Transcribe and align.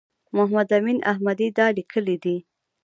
محمد 0.35 0.69
امین 0.77 0.97
احمدي 1.11 1.47
دا 1.57 1.65
لیکلي 1.77 2.15
دي. 2.23 2.35